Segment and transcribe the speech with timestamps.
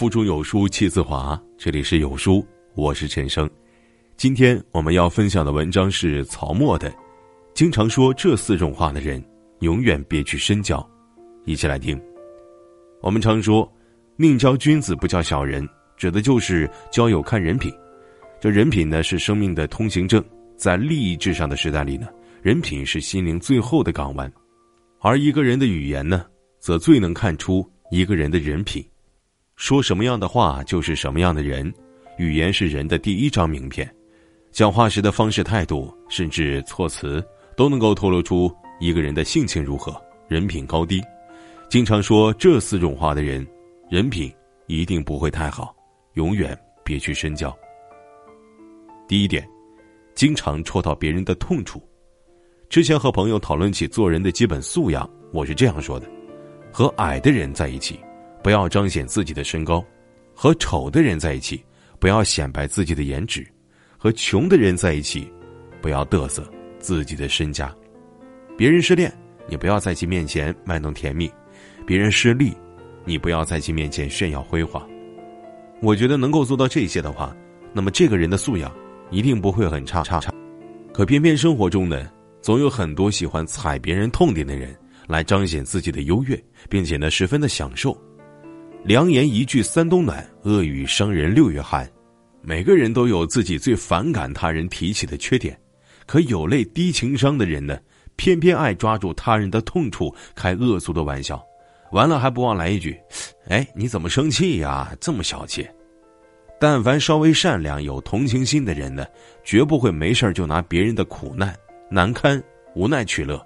[0.00, 1.38] 腹中有书气自华。
[1.58, 2.42] 这里是有书，
[2.74, 3.46] 我是陈生。
[4.16, 6.90] 今天我们要分享的文章是曹沫的。
[7.52, 9.22] 经常说这四种话的人，
[9.58, 10.82] 永远别去深交。
[11.44, 12.00] 一起来听。
[13.02, 13.70] 我们常说，
[14.16, 15.68] 宁交君子不交小人，
[15.98, 17.70] 指的就是交友看人品。
[18.40, 20.24] 这人品呢，是生命的通行证。
[20.56, 22.08] 在利益至上的时代里呢，
[22.40, 24.32] 人品是心灵最后的港湾。
[25.00, 26.24] 而一个人的语言呢，
[26.58, 28.82] 则最能看出一个人的人品。
[29.60, 31.70] 说什么样的话，就是什么样的人。
[32.16, 33.94] 语言是人的第一张名片，
[34.50, 37.22] 讲话时的方式、态度，甚至措辞，
[37.58, 38.50] 都能够透露出
[38.80, 39.94] 一个人的性情如何、
[40.28, 40.98] 人品高低。
[41.68, 43.46] 经常说这四种话的人，
[43.90, 44.32] 人品
[44.66, 45.76] 一定不会太好，
[46.14, 47.54] 永远别去深交。
[49.06, 49.46] 第一点，
[50.14, 51.86] 经常戳到别人的痛处。
[52.70, 56.10] 之前和朋友讨论起做人的基本素养，我是这样说的：
[56.72, 58.00] 和矮的人在一起，
[58.42, 59.84] 不要彰显自己的身高；
[60.34, 61.62] 和丑的人在一起，
[61.98, 63.42] 不要显摆自己的颜值；
[63.98, 65.30] 和穷的人在一起，
[65.80, 66.48] 不要嘚瑟
[66.78, 67.74] 自己的身家。
[68.56, 69.12] 别人失恋，
[69.48, 71.28] 你不要在其面前卖弄甜蜜；
[71.86, 72.54] 别人失利，
[73.04, 74.88] 你不要在其面前炫耀辉煌。
[75.82, 77.34] 我觉得能够做到这些的话，
[77.72, 78.70] 那么这个人的素养
[79.10, 80.32] 一定不会很差差差。
[80.92, 82.10] 可偏偏生活中呢？
[82.42, 84.74] 总有很多喜欢踩别人痛点的人
[85.06, 87.94] 来彰显自己的优越，并且呢十分的享受。
[88.82, 91.88] 良言一句三冬暖，恶语伤人六月寒。
[92.40, 95.58] 每个人都有自己最反感他人提起的缺点，
[96.06, 97.78] 可有类低情商的人呢，
[98.16, 101.44] 偏偏爱抓住他人的痛处开恶俗的玩笑，
[101.92, 102.98] 完了还不忘来一句
[103.48, 104.90] ：“哎，你怎么生气呀？
[104.98, 105.68] 这么小气。”
[106.58, 109.06] 但凡稍微善良、有同情心的人呢，
[109.44, 111.54] 绝不会没事就拿别人的苦难。
[111.90, 112.42] 难堪、
[112.74, 113.44] 无奈取乐，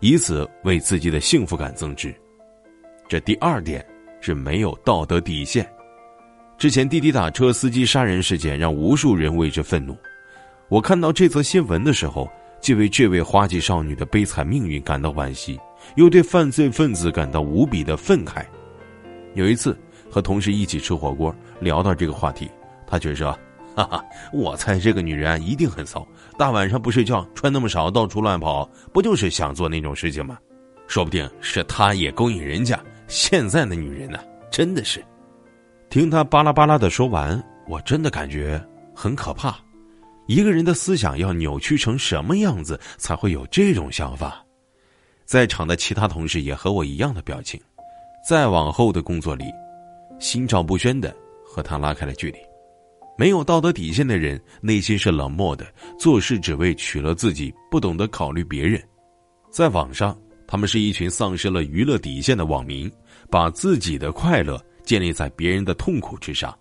[0.00, 2.12] 以此为自己的幸福感增值。
[3.08, 3.86] 这第二点
[4.26, 5.64] 是没有道德底线。
[6.58, 9.96] 之前滴滴打车司机杀人事件让无数人为之愤怒。
[10.68, 12.28] 我看到这则新闻的时候，
[12.60, 15.56] 既为这位花季少女的悲惨命运感到惋惜，
[15.94, 18.44] 又对犯罪分子感到无比的愤慨。
[19.34, 19.78] 有一次
[20.10, 22.50] 和同事一起吃火锅，聊到这个话题，
[22.84, 23.30] 他却说。
[23.76, 26.04] 哈哈，我猜这个女人一定很骚，
[26.36, 30.36] 大晚上不睡觉，穿那么少到处乱跑，不就是想做那种事情吗？
[30.88, 32.76] 说不定是她也勾引人家。
[33.08, 34.18] 现在的女人呢，
[34.50, 35.04] 真的是……
[35.88, 38.62] 听他巴拉巴拉的说完，我真的感觉
[38.94, 39.56] 很可怕。
[40.26, 44.44] 一个人的思想要扭曲成什么样子，才会有这种想法？
[45.24, 47.60] 在场的其他同事也和我一样的表情。
[48.28, 49.44] 再往后的工作里，
[50.18, 51.14] 心照不宣的
[51.44, 52.38] 和他拉开了距离。
[53.16, 55.64] 没有道德底线的人，内心是冷漠的，
[55.96, 58.82] 做事只为取乐自己，不懂得考虑别人。
[59.48, 62.90] 在网上，他们是一群丧失了娱乐底线的网民，
[63.30, 66.56] 把自己的快乐建立在别人的痛苦之上。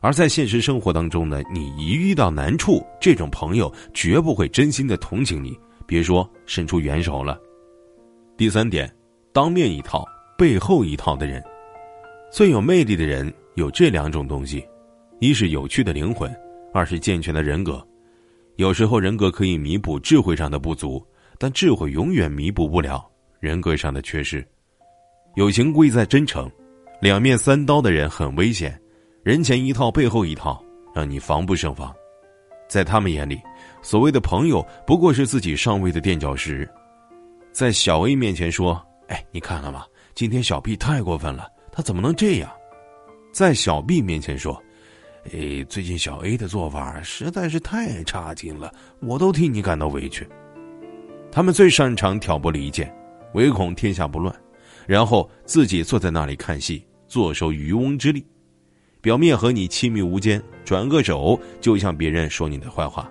[0.00, 7.40] 而在现实生活当中呢，你一遇到难处，这种朋友绝不会真心的同情你，别说伸出援手了。
[8.36, 8.94] 第三点，
[9.32, 10.04] 当面一套，
[10.36, 11.42] 背后一套的人，
[12.30, 14.62] 最有魅力的人有这两种东西。
[15.20, 16.30] 一是有趣的灵魂，
[16.74, 17.82] 二是健全的人格。
[18.56, 21.02] 有时候人格可以弥补智慧上的不足，
[21.38, 23.10] 但智慧永远弥补不了
[23.44, 24.42] 人格上的缺失。
[25.34, 26.50] 友情贵在真诚，
[26.98, 28.80] 两面三刀的人很危险，
[29.22, 31.94] 人前一套背后一套，让你防不胜防。
[32.66, 33.38] 在他们眼里，
[33.82, 36.66] 所谓的朋友不过是自己上位的垫脚石。
[37.52, 39.84] 在小 A 面前说：“哎，你看了吗？
[40.14, 42.50] 今天小 B 太过分了，他怎么能这样？”
[43.30, 44.58] 在小 B 面前说。
[45.32, 50.28] 哎，最近小 A 的做法实在是太差劲了，我都替你感到委屈。
[51.32, 52.94] 他们最擅长挑拨离间，
[53.34, 54.34] 唯恐天下不乱，
[54.86, 58.24] 然后自己坐在那里看戏，坐收渔翁之利。
[59.00, 63.10] 表面和你亲密无间，转个手就向别人说你的坏话。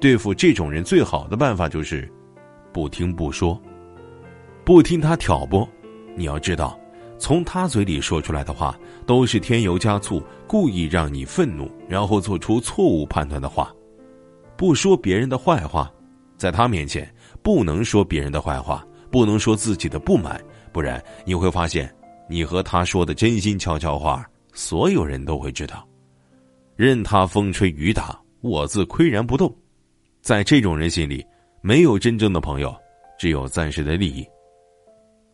[0.00, 2.10] 对付这种人，最好的办法就是，
[2.72, 3.60] 不听不说，
[4.64, 5.68] 不听他挑拨。
[6.14, 6.78] 你要知道。
[7.18, 8.76] 从他嘴里说出来的话，
[9.06, 13.72] 都是添油加醋，故意让你愤怒，然后做出错误判断的话。
[14.56, 15.88] 不说别人的坏话，
[16.36, 17.08] 在他面前
[17.40, 20.42] 不能说别人的坏话，不能说自己的不满，
[20.72, 21.94] 不然你会发现，
[22.28, 25.86] 你和他说的真心悄悄话，所有人都会知道。
[26.74, 29.54] 任他风吹雨打，我自岿然不动。
[30.22, 31.24] 在这种人心里，
[31.60, 32.74] 没有真正的朋友，
[33.18, 34.26] 只有暂时的利益。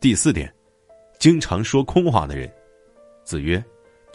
[0.00, 0.52] 第四点。
[1.18, 2.48] 经常说空话的人，
[3.24, 3.60] 子曰：“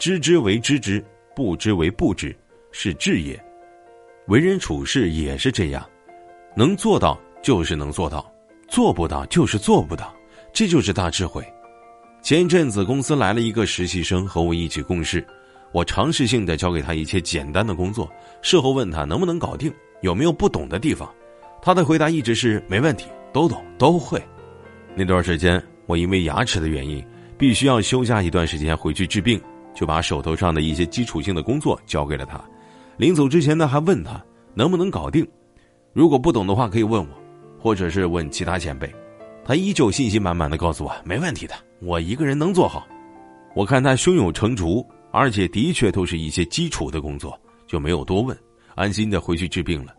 [0.00, 1.04] 知之为知之，
[1.36, 2.34] 不知为不知，
[2.72, 3.38] 是智也。”
[4.28, 5.86] 为人处事也是这样，
[6.56, 8.26] 能做到就是能做到，
[8.74, 10.12] 做不到就是做不到，
[10.52, 11.46] 这就是大智慧。
[12.22, 15.24] 前一阵子公司来了一个实习生和我一起共事，
[15.70, 18.10] 我尝试性的教给他一切简单的工作，
[18.42, 19.72] 事后问他能不能搞定，
[20.02, 21.08] 有没有不懂的地方，
[21.62, 24.20] 他的回答一直是没问题，都懂都会。
[24.96, 27.00] 那段时间，我因为牙齿的原因，
[27.38, 29.40] 必须要休假一段时间回去治病，
[29.72, 32.44] 就把手头上的一些基础性的工作交给了他。
[32.96, 34.20] 临走之前呢，还问他
[34.52, 35.24] 能不能搞定，
[35.92, 37.23] 如果不懂的话可以问我，
[37.64, 38.94] 或者是问其他前辈。
[39.42, 42.86] 他依旧信心满满的告诉我没问题的，我一个人能做好。
[43.54, 48.36] 我看他胸有成竹，而且的确都是一些基础的工作，就没有多问，
[48.74, 49.94] 安心的回去治病了。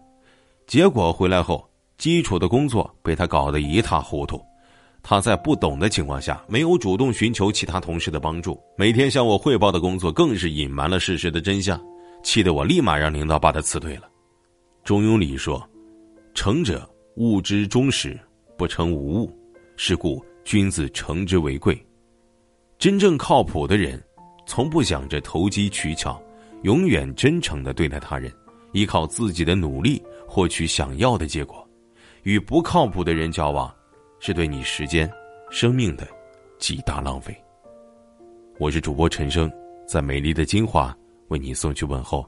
[0.68, 1.68] 结果回来后，
[1.98, 4.40] 基础的工作被他搞得一塌糊涂。
[5.02, 11.82] 他在不懂的情况下，没有主动寻求其他同事的帮助，每天向我汇报的工作更是隐瞒了事实的真相，
[12.22, 14.04] 气得我立马让领导把他辞退了。
[14.84, 15.68] 中庸里说
[16.36, 18.20] ：“成者物之终始，
[18.58, 19.32] 不成无物。
[19.78, 21.78] 是故君子诚之为贵。”
[22.80, 24.02] 真正靠谱的人，
[24.46, 26.22] 从不想着投机取巧，
[26.64, 28.32] 永远真诚的对待他人，
[28.74, 31.68] 依靠自己的努力获取想要的结果。
[32.24, 33.74] 与不靠谱的人交往。
[34.22, 35.08] 是对你时间、
[35.52, 36.08] 生命的
[36.58, 37.36] 极大浪费。
[38.58, 39.52] 我是主播陈生，
[39.86, 40.96] 在美丽的金华
[41.28, 42.28] 为你送去问候。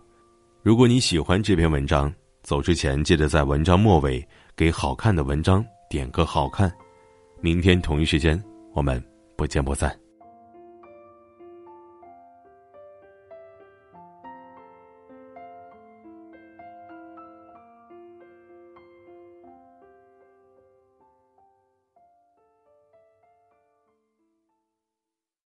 [0.61, 2.13] 如果你喜欢这篇文章，
[2.47, 6.71] 走之前记得在文章末尾给好看的文章点个好看。
[7.41, 8.41] 明天同一时间，
[8.73, 9.03] 我们
[9.35, 9.93] 不见不散。